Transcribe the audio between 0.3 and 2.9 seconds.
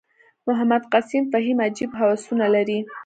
محمد قسیم فهیم عجیب هوسونه لري.